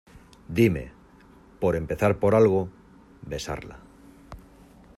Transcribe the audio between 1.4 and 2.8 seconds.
por empezar por algo,